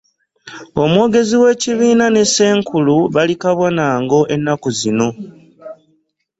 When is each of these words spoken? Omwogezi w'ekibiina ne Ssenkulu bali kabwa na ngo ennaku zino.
Omwogezi 0.83 1.35
w'ekibiina 1.43 2.05
ne 2.09 2.23
Ssenkulu 2.27 2.95
bali 3.13 3.35
kabwa 3.41 3.69
na 3.77 3.87
ngo 4.03 4.19
ennaku 4.35 4.69
zino. 4.79 5.07